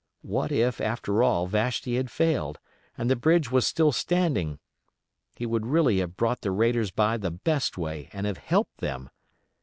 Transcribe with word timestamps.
What 0.23 0.51
if, 0.51 0.81
after 0.81 1.21
all, 1.21 1.45
Vashti 1.45 1.97
had 1.97 2.09
failed 2.09 2.57
and 2.97 3.07
the 3.07 3.15
bridge 3.15 3.51
was 3.51 3.67
still 3.67 3.91
standing! 3.91 4.57
He 5.35 5.45
would 5.45 5.67
really 5.67 5.99
have 5.99 6.17
brought 6.17 6.41
the 6.41 6.49
raiders 6.49 6.89
by 6.89 7.17
the 7.17 7.29
best 7.29 7.77
way 7.77 8.09
and 8.11 8.25
have 8.25 8.39
helped 8.39 8.79
them. 8.79 9.11